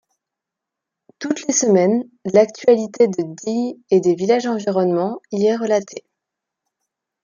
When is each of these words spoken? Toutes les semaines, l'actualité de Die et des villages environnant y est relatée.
Toutes 1.19 1.45
les 1.45 1.53
semaines, 1.53 2.09
l'actualité 2.33 3.07
de 3.07 3.23
Die 3.43 3.79
et 3.91 3.99
des 3.99 4.15
villages 4.15 4.47
environnant 4.47 5.19
y 5.31 5.45
est 5.45 5.55
relatée. 5.55 6.03